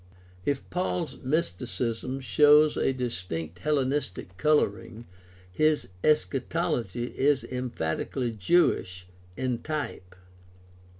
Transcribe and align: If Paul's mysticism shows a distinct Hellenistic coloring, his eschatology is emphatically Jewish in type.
If 0.45 0.67
Paul's 0.71 1.17
mysticism 1.19 2.21
shows 2.21 2.75
a 2.75 2.91
distinct 2.91 3.59
Hellenistic 3.59 4.35
coloring, 4.35 5.05
his 5.51 5.89
eschatology 6.03 7.05
is 7.15 7.43
emphatically 7.43 8.31
Jewish 8.31 9.05
in 9.37 9.59
type. 9.61 10.15